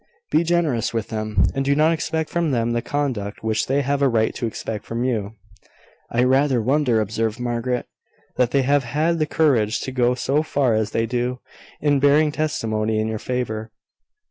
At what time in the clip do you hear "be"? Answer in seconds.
0.31-0.43